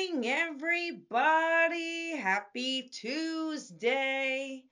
[0.00, 2.16] morning, everybody.
[2.16, 4.64] Happy Tuesday.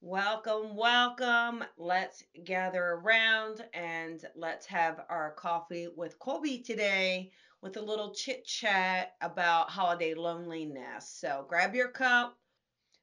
[0.00, 1.62] Welcome, welcome.
[1.78, 8.44] Let's gather around and let's have our coffee with Colby today with a little chit
[8.44, 11.08] chat about holiday loneliness.
[11.08, 12.36] So grab your cup.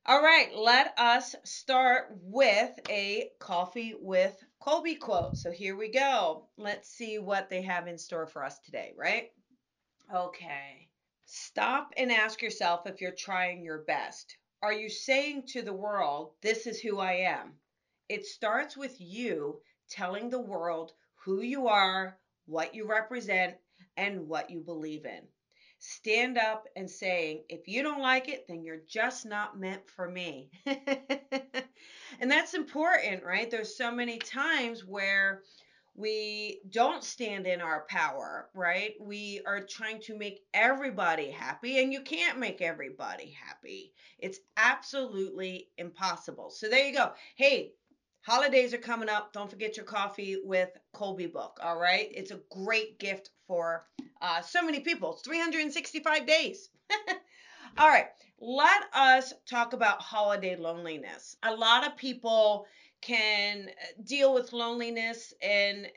[0.06, 5.38] All right, let us start with a coffee with Colby quote.
[5.38, 6.50] So here we go.
[6.58, 9.30] Let's see what they have in store for us today, right?
[10.14, 10.89] Okay.
[11.32, 14.36] Stop and ask yourself if you're trying your best.
[14.64, 17.60] Are you saying to the world, This is who I am?
[18.10, 19.62] It starts with you
[19.92, 23.58] telling the world who you are, what you represent,
[23.96, 25.28] and what you believe in.
[25.78, 30.10] Stand up and saying, If you don't like it, then you're just not meant for
[30.10, 30.50] me.
[30.66, 33.52] and that's important, right?
[33.52, 35.44] There's so many times where
[36.00, 38.94] we don't stand in our power, right?
[39.02, 43.92] We are trying to make everybody happy, and you can't make everybody happy.
[44.18, 46.52] It's absolutely impossible.
[46.52, 47.12] So there you go.
[47.36, 47.74] Hey,
[48.22, 49.34] holidays are coming up.
[49.34, 51.60] Don't forget your coffee with Colby book.
[51.62, 53.86] All right, it's a great gift for
[54.22, 55.14] uh, so many people.
[55.14, 56.70] It's 365 days.
[57.78, 58.08] all right,
[58.40, 61.36] let us talk about holiday loneliness.
[61.44, 62.66] A lot of people
[63.02, 65.88] can uh, deal with loneliness and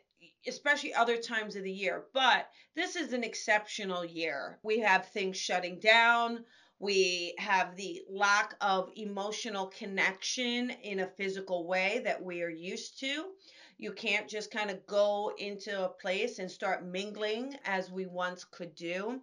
[0.46, 2.04] especially other times of the year.
[2.12, 4.58] But this is an exceptional year.
[4.62, 6.44] We have things shutting down.
[6.78, 12.98] We have the lack of emotional connection in a physical way that we are used
[13.00, 13.26] to.
[13.78, 18.44] You can't just kind of go into a place and start mingling as we once
[18.44, 19.20] could do.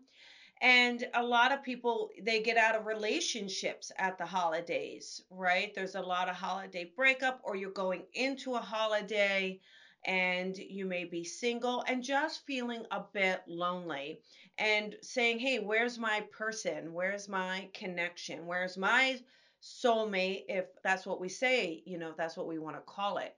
[0.61, 5.73] And a lot of people, they get out of relationships at the holidays, right?
[5.73, 9.61] There's a lot of holiday breakup, or you're going into a holiday
[10.05, 14.19] and you may be single and just feeling a bit lonely
[14.57, 16.93] and saying, hey, where's my person?
[16.93, 18.45] Where's my connection?
[18.45, 19.19] Where's my
[19.61, 20.43] soulmate?
[20.49, 23.35] If that's what we say, you know, that's what we want to call it.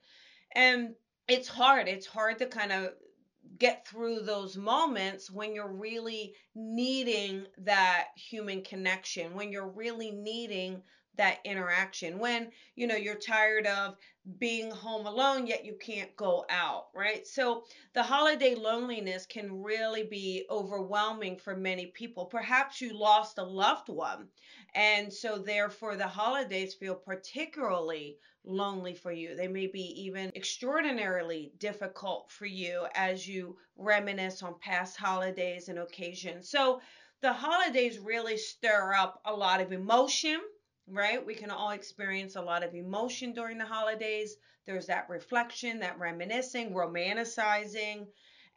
[0.56, 0.96] And
[1.28, 1.88] it's hard.
[1.88, 2.94] It's hard to kind of
[3.58, 10.82] get through those moments when you're really needing that human connection, when you're really needing
[11.18, 13.96] that interaction, when you know you're tired of
[14.38, 17.26] being home alone yet you can't go out, right?
[17.28, 17.64] So
[17.94, 22.26] the holiday loneliness can really be overwhelming for many people.
[22.26, 24.28] Perhaps you lost a loved one,
[24.74, 29.36] and so therefore the holidays feel particularly lonely for you.
[29.36, 35.80] They may be even extraordinarily difficult for you as you reminisce on past holidays and
[35.80, 36.50] occasions.
[36.50, 36.82] So
[37.22, 40.40] the holidays really stir up a lot of emotion,
[40.88, 41.24] right?
[41.24, 44.36] We can all experience a lot of emotion during the holidays.
[44.66, 48.08] There's that reflection, that reminiscing, romanticizing,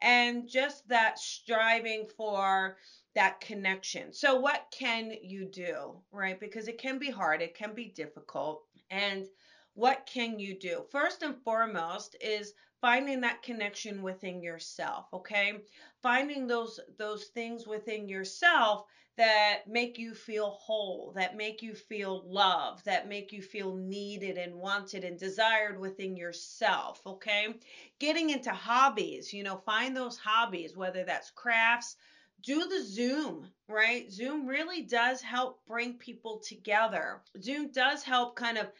[0.00, 2.76] and just that striving for
[3.14, 4.12] that connection.
[4.12, 6.38] So, what can you do, right?
[6.38, 8.62] Because it can be hard, it can be difficult.
[8.90, 9.26] And
[9.74, 10.84] what can you do?
[10.90, 15.54] First and foremost is finding that connection within yourself, okay?
[16.04, 18.84] Finding those those things within yourself
[19.16, 24.36] that make you feel whole, that make you feel loved, that make you feel needed
[24.36, 27.54] and wanted and desired within yourself, okay?
[27.98, 31.96] Getting into hobbies, you know, find those hobbies, whether that's crafts,
[32.42, 34.12] do the Zoom, right?
[34.12, 37.22] Zoom really does help bring people together.
[37.40, 38.70] Zoom does help kind of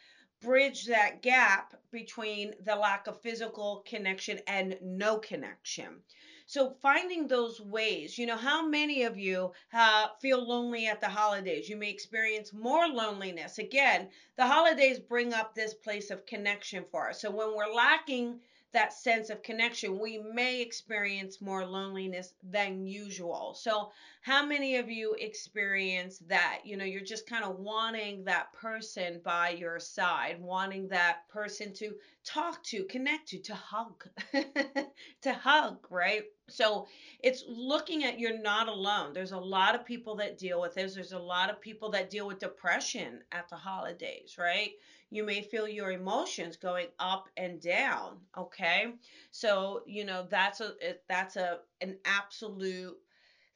[0.41, 6.03] bridge that gap between the lack of physical connection and no connection.
[6.47, 11.09] So finding those ways, you know, how many of you uh, feel lonely at the
[11.09, 11.69] holidays?
[11.69, 13.57] You may experience more loneliness.
[13.57, 17.21] Again, the holidays bring up this place of connection for us.
[17.21, 18.39] So when we're lacking
[18.73, 23.53] that sense of connection, we may experience more loneliness than usual.
[23.57, 26.61] So, how many of you experience that?
[26.65, 31.73] You know, you're just kind of wanting that person by your side, wanting that person
[31.75, 31.93] to
[32.25, 34.03] talk to, connect to, to hug,
[35.21, 36.23] to hug, right?
[36.49, 36.87] So,
[37.23, 39.13] it's looking at you're not alone.
[39.13, 40.95] There's a lot of people that deal with this.
[40.95, 44.71] There's a lot of people that deal with depression at the holidays, right?
[45.11, 48.93] You may feel your emotions going up and down okay
[49.31, 50.73] so you know that's a
[51.07, 52.97] that's a an absolute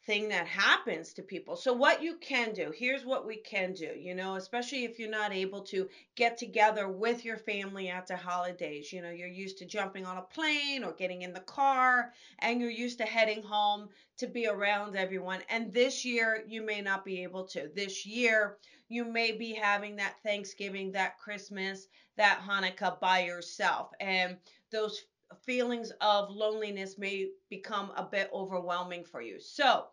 [0.10, 1.56] thing that happens to people.
[1.56, 5.08] So, what you can do, here's what we can do, you know, especially if you're
[5.08, 8.92] not able to get together with your family at the holidays.
[8.92, 12.60] You know, you're used to jumping on a plane or getting in the car and
[12.60, 15.42] you're used to heading home to be around everyone.
[15.48, 17.70] And this year, you may not be able to.
[17.76, 18.58] This year,
[18.90, 21.88] you may be having that Thanksgiving, that Christmas,
[22.18, 23.92] that Hanukkah by yourself.
[24.00, 24.38] And
[24.72, 25.06] those
[25.46, 29.40] feelings of loneliness may become a bit overwhelming for you.
[29.40, 29.86] So,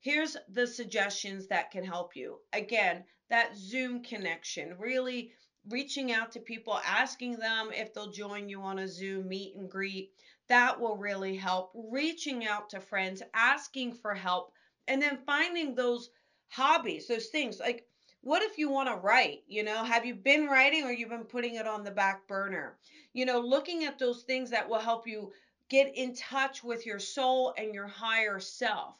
[0.00, 2.38] here's the suggestions that can help you.
[2.52, 5.32] Again, that Zoom connection, really
[5.70, 9.70] reaching out to people, asking them if they'll join you on a Zoom meet and
[9.70, 10.12] greet.
[10.48, 11.72] That will really help.
[11.74, 14.52] Reaching out to friends, asking for help,
[14.86, 16.10] and then finding those
[16.48, 17.86] hobbies, those things like
[18.24, 19.42] what if you want to write?
[19.46, 22.74] You know, have you been writing or you've been putting it on the back burner?
[23.12, 25.32] You know, looking at those things that will help you
[25.68, 28.96] get in touch with your soul and your higher self.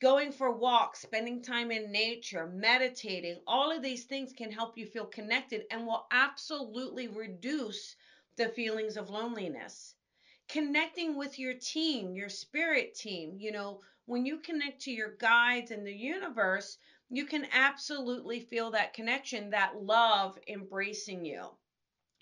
[0.00, 4.86] Going for walks, spending time in nature, meditating, all of these things can help you
[4.86, 7.96] feel connected and will absolutely reduce
[8.36, 9.96] the feelings of loneliness.
[10.48, 15.72] Connecting with your team, your spirit team, you know, when you connect to your guides
[15.72, 16.78] and the universe,
[17.10, 21.44] you can absolutely feel that connection, that love embracing you.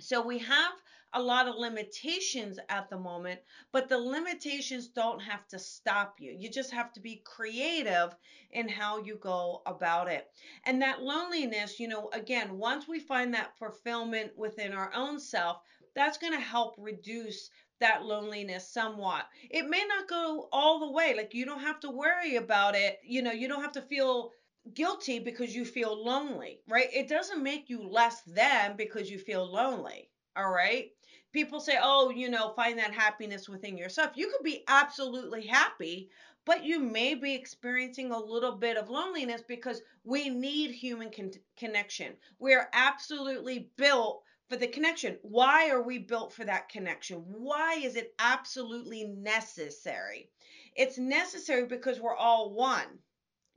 [0.00, 0.72] So we have
[1.12, 3.40] a lot of limitations at the moment,
[3.72, 6.34] but the limitations don't have to stop you.
[6.38, 8.14] You just have to be creative
[8.50, 10.28] in how you go about it.
[10.64, 15.58] And that loneliness, you know, again, once we find that fulfillment within our own self,
[15.94, 17.50] that's going to help reduce
[17.80, 19.26] that loneliness somewhat.
[19.50, 21.14] It may not go all the way.
[21.16, 22.98] Like you don't have to worry about it.
[23.02, 24.30] You know, you don't have to feel
[24.74, 26.88] guilty because you feel lonely, right?
[26.92, 30.90] It doesn't make you less than because you feel lonely, all right?
[31.32, 34.12] People say, oh, you know, find that happiness within yourself.
[34.14, 36.10] You could be absolutely happy,
[36.44, 41.32] but you may be experiencing a little bit of loneliness because we need human con-
[41.56, 42.16] connection.
[42.38, 45.18] We're absolutely built for the connection.
[45.22, 47.18] Why are we built for that connection?
[47.18, 50.30] Why is it absolutely necessary?
[50.74, 52.98] It's necessary because we're all one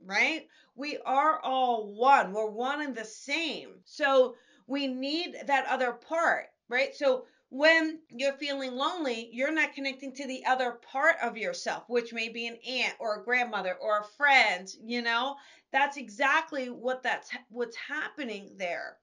[0.06, 0.46] right?
[0.74, 2.32] We are all one.
[2.32, 3.80] We're one and the same.
[3.84, 4.34] So
[4.66, 6.94] we need that other part, right?
[6.94, 12.12] So when you're feeling lonely, you're not connecting to the other part of yourself, which
[12.12, 15.36] may be an aunt or a grandmother or a friend, you know?
[15.72, 18.96] That's exactly what that's what's happening there.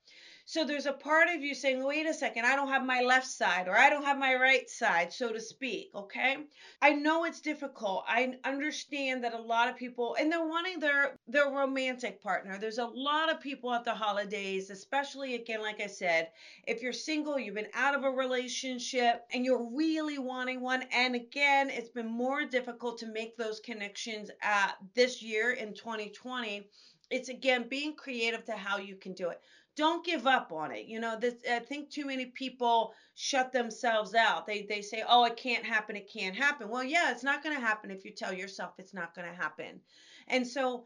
[0.52, 3.28] So there's a part of you saying, wait a second, I don't have my left
[3.28, 5.92] side or I don't have my right side, so to speak.
[5.94, 6.38] Okay.
[6.82, 8.04] I know it's difficult.
[8.08, 12.58] I understand that a lot of people and they're wanting their their romantic partner.
[12.58, 16.30] There's a lot of people at the holidays, especially again, like I said,
[16.66, 20.82] if you're single, you've been out of a relationship and you're really wanting one.
[20.92, 26.68] And again, it's been more difficult to make those connections at this year in 2020.
[27.12, 29.40] It's again being creative to how you can do it
[29.80, 30.88] don't give up on it.
[30.88, 34.46] You know, this I think too many people shut themselves out.
[34.46, 35.96] They they say, "Oh, it can't happen.
[35.96, 38.94] It can't happen." Well, yeah, it's not going to happen if you tell yourself it's
[38.94, 39.80] not going to happen.
[40.28, 40.86] And so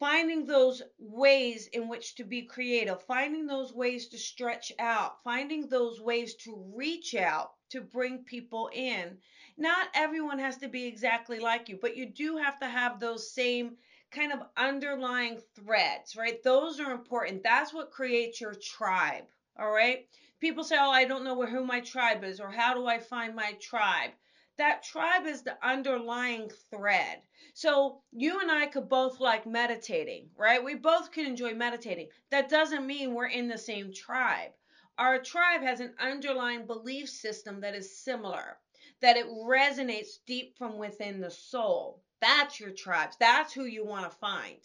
[0.00, 5.68] finding those ways in which to be creative, finding those ways to stretch out, finding
[5.68, 9.16] those ways to reach out to bring people in.
[9.56, 13.32] Not everyone has to be exactly like you, but you do have to have those
[13.32, 13.76] same
[14.14, 16.42] kind of underlying threads, right?
[16.42, 17.42] Those are important.
[17.42, 19.24] That's what creates your tribe,
[19.58, 20.06] all right?
[20.40, 23.34] People say, "Oh, I don't know who my tribe is or how do I find
[23.34, 24.12] my tribe?"
[24.56, 27.20] That tribe is the underlying thread.
[27.54, 30.62] So, you and I could both like meditating, right?
[30.62, 32.08] We both can enjoy meditating.
[32.30, 34.52] That doesn't mean we're in the same tribe.
[34.96, 38.60] Our tribe has an underlying belief system that is similar,
[39.00, 42.00] that it resonates deep from within the soul.
[42.24, 43.16] That's your tribes.
[43.20, 44.58] That's who you want to find.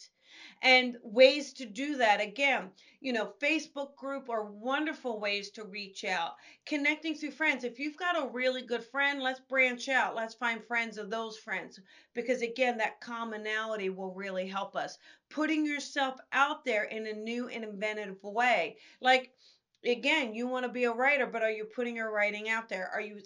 [0.62, 2.70] And ways to do that again,
[3.00, 6.36] you know, Facebook group are wonderful ways to reach out.
[6.64, 7.62] Connecting through friends.
[7.62, 10.16] If you've got a really good friend, let's branch out.
[10.16, 11.78] Let's find friends of those friends
[12.14, 14.96] because again, that commonality will really help us.
[15.28, 18.78] Putting yourself out there in a new and inventive way.
[19.02, 19.34] Like
[19.84, 22.88] again, you want to be a writer, but are you putting your writing out there?
[22.88, 23.20] Are you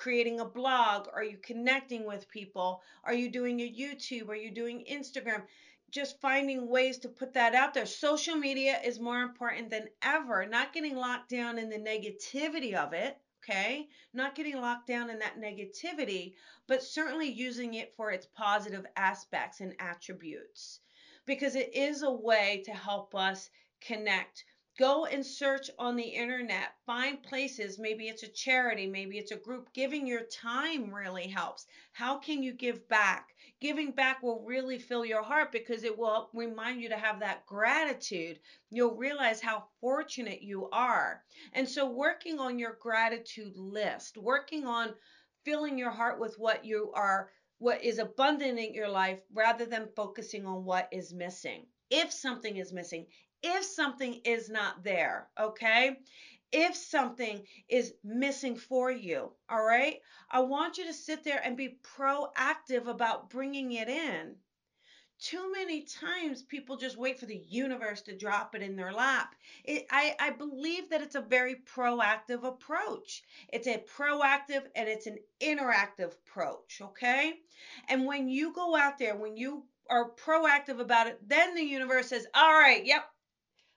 [0.00, 1.06] creating a blog?
[1.12, 2.80] Are you connecting with people?
[3.04, 4.30] Are you doing a YouTube?
[4.30, 5.42] Are you doing Instagram?
[5.90, 7.84] Just finding ways to put that out there.
[7.84, 10.46] Social media is more important than ever.
[10.46, 13.90] Not getting locked down in the negativity of it, okay?
[14.14, 16.32] Not getting locked down in that negativity,
[16.66, 20.80] but certainly using it for its positive aspects and attributes
[21.26, 23.50] because it is a way to help us
[23.82, 24.44] connect
[24.80, 26.72] Go and search on the internet.
[26.86, 27.78] Find places.
[27.78, 29.70] Maybe it's a charity, maybe it's a group.
[29.74, 31.66] Giving your time really helps.
[31.92, 33.28] How can you give back?
[33.60, 37.44] Giving back will really fill your heart because it will remind you to have that
[37.44, 38.40] gratitude.
[38.70, 41.22] You'll realize how fortunate you are.
[41.52, 44.94] And so, working on your gratitude list, working on
[45.44, 49.90] filling your heart with what you are what is abundant in your life rather than
[49.94, 51.66] focusing on what is missing.
[51.90, 53.08] If something is missing,
[53.42, 55.96] if something is not there, okay?
[56.52, 59.96] If something is missing for you, all right?
[60.30, 64.36] I want you to sit there and be proactive about bringing it in.
[65.20, 69.34] too many times people just wait for the universe to drop it in their lap.
[69.64, 73.22] It, I, I believe that it's a very proactive approach.
[73.52, 77.34] It's a proactive and it's an interactive approach, okay?
[77.88, 82.08] And when you go out there, when you are proactive about it, then the universe
[82.08, 83.04] says, all right, yep,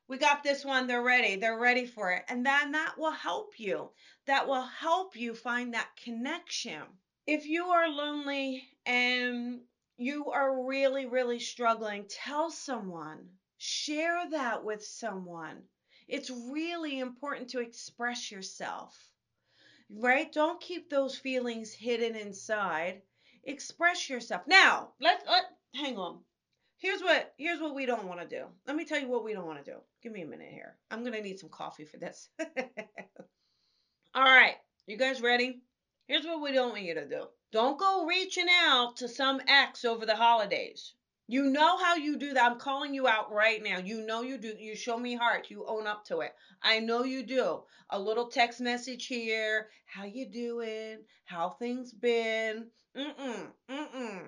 [0.07, 0.87] we got this one.
[0.87, 1.37] They're ready.
[1.37, 2.23] They're ready for it.
[2.27, 3.89] And then that will help you.
[4.27, 6.81] That will help you find that connection.
[7.25, 9.61] If you are lonely and
[9.97, 15.63] you are really, really struggling, tell someone, share that with someone.
[16.07, 18.97] It's really important to express yourself,
[19.89, 20.31] right?
[20.33, 23.01] Don't keep those feelings hidden inside.
[23.45, 24.41] Express yourself.
[24.47, 26.19] Now, let's let hang on.
[26.83, 28.43] Here's what here's what we don't want to do.
[28.67, 29.77] Let me tell you what we don't want to do.
[30.01, 30.75] Give me a minute here.
[30.91, 32.27] I'm gonna need some coffee for this.
[34.13, 35.61] All right, you guys ready?
[36.07, 37.23] Here's what we don't want you to do.
[37.53, 40.93] Don't go reaching out to some ex over the holidays.
[41.29, 42.51] You know how you do that.
[42.51, 43.77] I'm calling you out right now.
[43.77, 44.53] You know you do.
[44.59, 45.49] You show me heart.
[45.49, 46.35] You own up to it.
[46.61, 47.63] I know you do.
[47.91, 49.69] A little text message here.
[49.85, 50.97] How you doing?
[51.23, 52.67] How things been?
[52.97, 53.47] Mm-mm.
[53.71, 54.27] Mm-mm.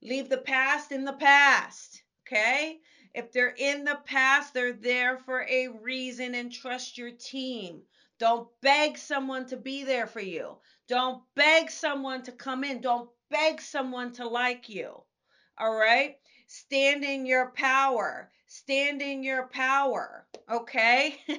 [0.00, 2.02] Leave the past in the past.
[2.22, 2.80] Okay?
[3.14, 7.82] If they're in the past, they're there for a reason and trust your team.
[8.18, 10.58] Don't beg someone to be there for you.
[10.88, 12.80] Don't beg someone to come in.
[12.80, 15.02] Don't beg someone to like you.
[15.58, 16.16] All right?
[16.46, 18.30] Stand in your power.
[18.46, 20.26] Stand in your power.
[20.50, 21.20] Okay?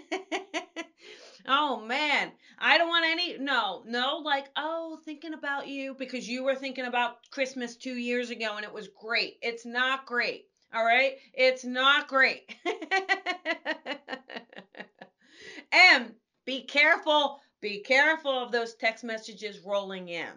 [1.47, 6.43] oh man, I don't want any no, no like oh, thinking about you because you
[6.43, 9.37] were thinking about Christmas 2 years ago and it was great.
[9.41, 10.45] It's not great.
[10.73, 11.17] All right?
[11.33, 12.55] It's not great.
[15.71, 16.13] and
[16.45, 20.29] be careful, be careful of those text messages rolling in.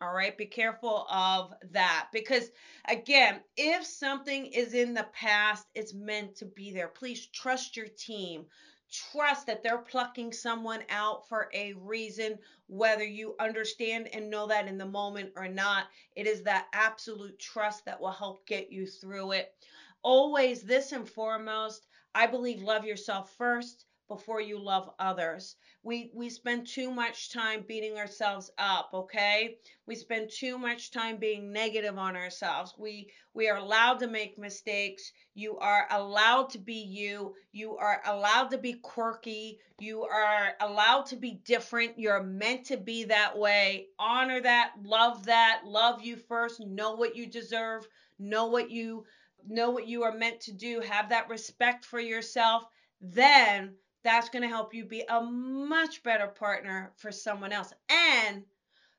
[0.00, 2.50] All right, be careful of that because,
[2.86, 6.88] again, if something is in the past, it's meant to be there.
[6.88, 8.44] Please trust your team.
[8.90, 14.68] Trust that they're plucking someone out for a reason, whether you understand and know that
[14.68, 15.88] in the moment or not.
[16.14, 19.54] It is that absolute trust that will help get you through it.
[20.02, 25.56] Always, this and foremost, I believe love yourself first before you love others.
[25.82, 29.58] We we spend too much time beating ourselves up, okay?
[29.86, 32.74] We spend too much time being negative on ourselves.
[32.78, 35.12] We we are allowed to make mistakes.
[35.34, 37.34] You are allowed to be you.
[37.52, 39.58] You are allowed to be quirky.
[39.78, 41.98] You are allowed to be different.
[41.98, 43.88] You're meant to be that way.
[43.98, 47.86] Honor that, love that, love you first, know what you deserve,
[48.18, 49.04] know what you
[49.48, 52.64] know what you are meant to do, have that respect for yourself.
[53.00, 58.44] Then that's going to help you be a much better partner for someone else and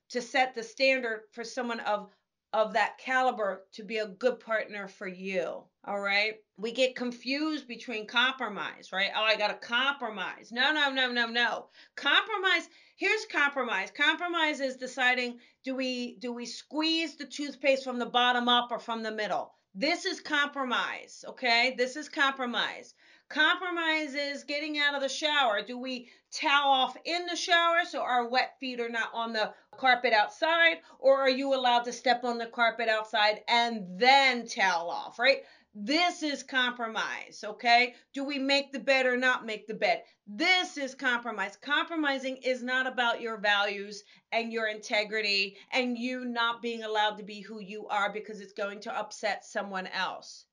[0.09, 2.09] to set the standard for someone of
[2.53, 5.63] of that caliber to be a good partner for you.
[5.85, 6.35] All right.
[6.57, 9.11] We get confused between compromise, right?
[9.15, 10.51] Oh, I got to compromise.
[10.51, 11.67] No, no, no, no, no.
[11.95, 12.69] Compromise.
[12.95, 13.91] Here's compromise.
[13.91, 18.79] Compromise is deciding do we do we squeeze the toothpaste from the bottom up or
[18.79, 19.53] from the middle?
[19.75, 21.75] This is compromise, okay?
[21.77, 22.95] This is compromise.
[23.29, 25.61] Compromise is getting out of the shower.
[25.61, 29.53] Do we towel off in the shower so our wet feet are not on the
[29.75, 30.81] carpet outside?
[30.99, 35.43] Or are you allowed to step on the carpet outside and then towel off, right?
[35.75, 37.95] This is compromise, okay?
[38.13, 40.03] Do we make the bed or not make the bed?
[40.25, 41.57] This is compromise.
[41.57, 47.23] Compromising is not about your values and your integrity and you not being allowed to
[47.23, 50.46] be who you are because it's going to upset someone else.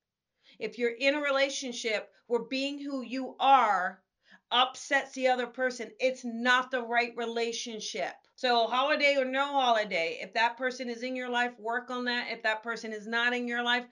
[0.58, 4.02] If you're in a relationship where being who you are
[4.50, 8.14] upsets the other person, it's not the right relationship.
[8.36, 12.30] So, holiday or no holiday, if that person is in your life, work on that.
[12.30, 13.86] If that person is not in your life,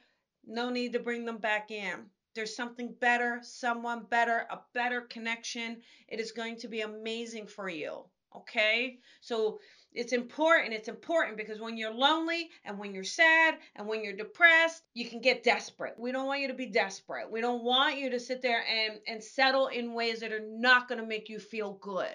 [0.45, 2.11] no need to bring them back in.
[2.35, 5.83] There's something better, someone better, a better connection.
[6.09, 8.05] It is going to be amazing for you.
[8.37, 8.99] Okay?
[9.21, 9.59] So,
[9.95, 10.73] it's important.
[10.73, 15.09] It's important because when you're lonely and when you're sad and when you're depressed, you
[15.09, 15.99] can get desperate.
[15.99, 17.31] We don't want you to be desperate.
[17.31, 20.89] We don't want you to sit there and, and settle in ways that are not
[20.89, 22.15] going to make you feel good.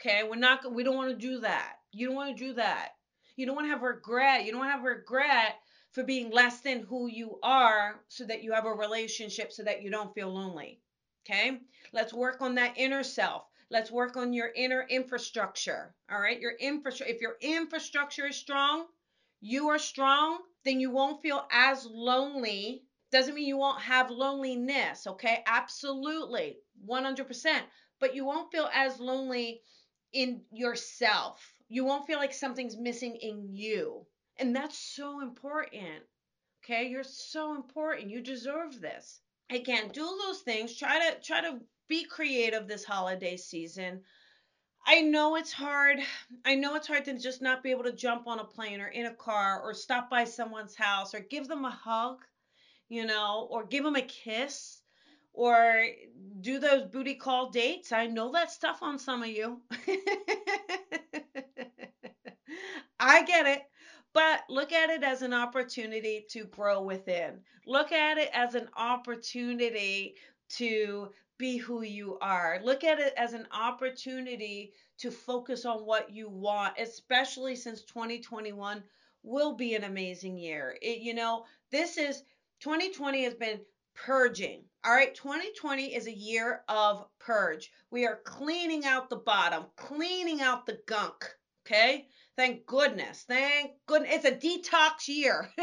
[0.00, 0.22] Okay?
[0.22, 1.76] We're not we don't want to do that.
[1.92, 2.92] You don't want to do that.
[3.36, 4.44] You don't want to have regret.
[4.44, 5.56] You don't want to have regret
[5.92, 9.82] for being less than who you are so that you have a relationship so that
[9.82, 10.80] you don't feel lonely.
[11.26, 11.58] Okay?
[11.92, 13.49] Let's work on that inner self.
[13.70, 15.94] Let's work on your inner infrastructure.
[16.10, 16.40] All right?
[16.40, 18.86] Your infrastructure if your infrastructure is strong,
[19.40, 22.82] you are strong, then you won't feel as lonely.
[23.12, 25.42] Doesn't mean you won't have loneliness, okay?
[25.46, 26.58] Absolutely.
[26.86, 27.62] 100%.
[28.00, 29.62] But you won't feel as lonely
[30.12, 31.54] in yourself.
[31.68, 34.04] You won't feel like something's missing in you.
[34.36, 36.02] And that's so important.
[36.64, 36.88] Okay?
[36.88, 38.10] You're so important.
[38.10, 39.20] You deserve this.
[39.48, 40.76] Again, do those things.
[40.76, 44.00] Try to try to be creative this holiday season.
[44.86, 45.98] I know it's hard.
[46.44, 48.86] I know it's hard to just not be able to jump on a plane or
[48.86, 52.24] in a car or stop by someone's house or give them a hug,
[52.88, 54.80] you know, or give them a kiss
[55.32, 55.84] or
[56.40, 57.92] do those booty call dates.
[57.92, 59.60] I know that stuff on some of you.
[63.00, 63.62] I get it.
[64.12, 67.40] But look at it as an opportunity to grow within.
[67.66, 70.14] Look at it as an opportunity
[70.50, 72.60] to be who you are.
[72.62, 78.82] Look at it as an opportunity to focus on what you want, especially since 2021
[79.22, 80.76] will be an amazing year.
[80.82, 82.22] It, you know, this is
[82.60, 83.60] 2020 has been
[83.94, 84.64] purging.
[84.84, 87.72] All right, 2020 is a year of purge.
[87.90, 91.24] We are cleaning out the bottom, cleaning out the gunk.
[91.66, 92.06] Okay?
[92.36, 93.24] Thank goodness.
[93.26, 94.10] Thank goodness.
[94.12, 95.48] It's a detox year.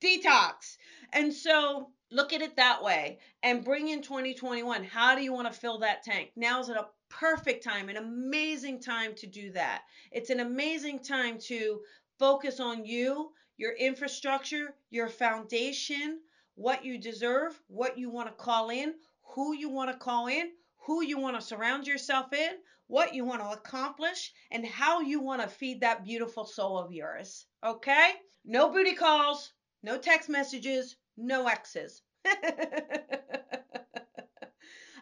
[0.00, 0.76] detox.
[1.12, 4.84] And so look at it that way and bring in 2021.
[4.84, 6.30] How do you want to fill that tank?
[6.36, 9.82] Now is a perfect time, an amazing time to do that.
[10.10, 11.80] It's an amazing time to
[12.18, 16.20] focus on you, your infrastructure, your foundation,
[16.54, 20.50] what you deserve, what you want to call in, who you want to call in,
[20.78, 22.52] who you want to surround yourself in,
[22.86, 26.92] what you want to accomplish, and how you want to feed that beautiful soul of
[26.92, 27.46] yours.
[27.62, 28.12] Okay?
[28.44, 32.02] No booty calls, no text messages, no X's.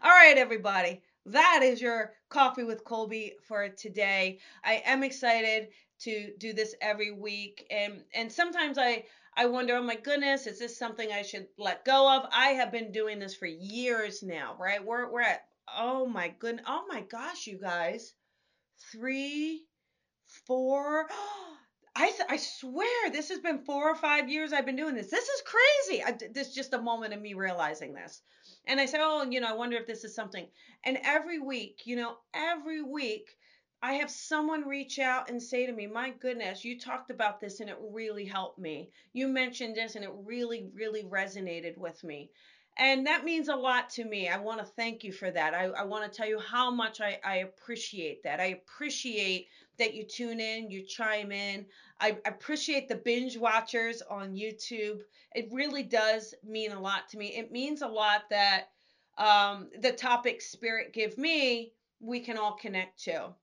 [0.03, 1.03] All right, everybody.
[1.27, 4.39] That is your coffee with Colby for today.
[4.65, 5.69] I am excited
[6.01, 9.05] to do this every week and and sometimes I
[9.39, 12.27] I wonder, oh my goodness, is this something I should let go of?
[12.33, 14.85] I have been doing this for years now, right?
[14.85, 15.47] We're we're at
[15.77, 18.15] oh my goodness, oh my gosh, you guys,
[18.93, 19.65] three,
[20.47, 21.07] four.
[21.97, 25.11] I, I swear this has been four or five years I've been doing this.
[25.11, 26.05] This is crazy.
[26.05, 28.21] I, this is just a moment of me realizing this.
[28.67, 30.47] And I said, oh, you know, I wonder if this is something.
[30.85, 33.31] And every week, you know, every week,
[33.83, 37.61] I have someone reach out and say to me, My goodness, you talked about this
[37.61, 38.91] and it really helped me.
[39.13, 42.31] You mentioned this and it really, really resonated with me.
[42.79, 44.29] And that means a lot to me.
[44.29, 45.55] I want to thank you for that.
[45.55, 48.39] I, I want to tell you how much I, I appreciate that.
[48.39, 51.65] I appreciate that you tune in, you chime in.
[52.01, 55.01] I appreciate the binge watchers on YouTube.
[55.35, 57.29] It really does mean a lot to me.
[57.29, 58.69] It means a lot that
[59.17, 63.35] um, the topic Spirit Give Me, we can all connect to.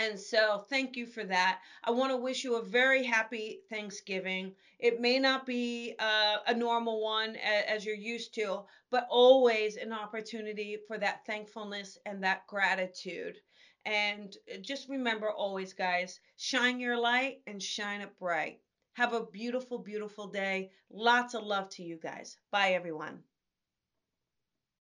[0.00, 1.60] And so, thank you for that.
[1.84, 4.54] I want to wish you a very happy Thanksgiving.
[4.78, 9.92] It may not be uh, a normal one as you're used to, but always an
[9.92, 13.36] opportunity for that thankfulness and that gratitude.
[13.84, 18.60] And just remember always, guys, shine your light and shine it bright.
[18.94, 20.70] Have a beautiful, beautiful day.
[20.90, 22.36] Lots of love to you guys.
[22.50, 23.24] Bye, everyone.